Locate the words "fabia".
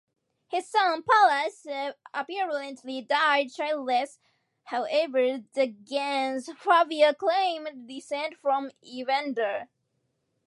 6.57-7.13